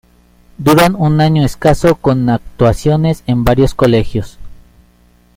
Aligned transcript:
Duran 0.57 0.95
un 0.97 1.21
año 1.21 1.45
escaso 1.45 1.93
con 1.93 2.27
actuaciones 2.29 3.21
en 3.27 3.43
varios 3.43 3.75
colegios. 3.75 4.39